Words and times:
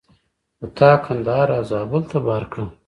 خو 0.57 0.65
تا 0.77 0.91
کندهار 1.05 1.47
او 1.57 1.61
زابل 1.71 2.03
ته 2.11 2.17
بار 2.27 2.43
کړه. 2.51 2.65